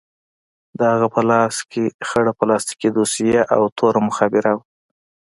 [0.77, 4.63] د هغه په لاس کښې خړه پلاستيکي دوسيه او توره مخابره وه.